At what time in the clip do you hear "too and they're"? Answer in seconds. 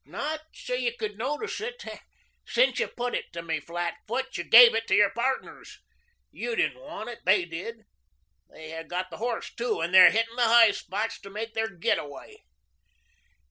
9.53-10.09